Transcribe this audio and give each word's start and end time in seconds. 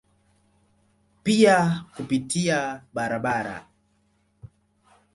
Pia 1.23 1.85
kupitia 1.97 2.59
barabara. 2.93 3.57